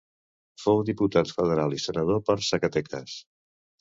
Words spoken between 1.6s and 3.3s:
i Senador per Zacatecas.